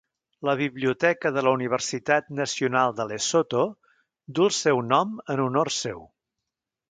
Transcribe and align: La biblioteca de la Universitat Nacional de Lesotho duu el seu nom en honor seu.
La 0.47 0.53
biblioteca 0.59 1.31
de 1.35 1.41
la 1.47 1.51
Universitat 1.57 2.31
Nacional 2.39 2.95
de 3.01 3.07
Lesotho 3.11 3.65
duu 4.39 4.49
el 4.51 4.55
seu 4.61 4.83
nom 4.95 5.15
en 5.35 5.45
honor 5.45 5.73
seu. 5.77 6.01